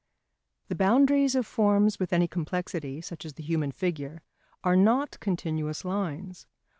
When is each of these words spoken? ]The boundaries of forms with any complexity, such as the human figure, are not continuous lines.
]The 0.69 0.73
boundaries 0.73 1.35
of 1.35 1.45
forms 1.45 1.99
with 1.99 2.11
any 2.11 2.27
complexity, 2.27 3.01
such 3.01 3.23
as 3.23 3.33
the 3.33 3.43
human 3.43 3.71
figure, 3.71 4.23
are 4.63 4.75
not 4.75 5.19
continuous 5.19 5.85
lines. 5.85 6.47